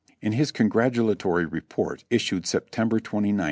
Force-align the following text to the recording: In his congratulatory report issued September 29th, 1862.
In 0.19 0.31
his 0.31 0.51
congratulatory 0.51 1.45
report 1.45 2.05
issued 2.09 2.47
September 2.47 2.97
29th, 2.99 3.21
1862. 3.21 3.39